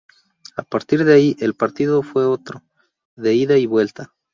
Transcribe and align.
A 0.57 0.63
partir 0.63 1.05
de 1.05 1.13
ahí 1.13 1.37
el 1.41 1.53
partido 1.53 2.01
fue 2.01 2.25
otro, 2.25 2.63
de 3.15 3.35
ida 3.35 3.59
y 3.59 3.67
vuelta. 3.67 4.15